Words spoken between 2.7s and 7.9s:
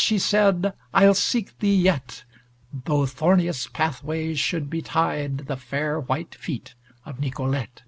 Though thorniest pathways should betide The fair white feet of Nicolete."